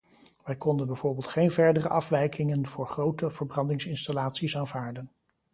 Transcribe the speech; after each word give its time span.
Wij 0.43 0.55
konden 0.55 0.87
bijvoorbeeld 0.87 1.25
geen 1.27 1.51
verdere 1.51 1.89
afwijkingen 1.89 2.67
voor 2.67 2.85
grote 2.87 3.29
verbrandingsinstallaties 3.29 4.57
aanvaarden. 4.57 5.11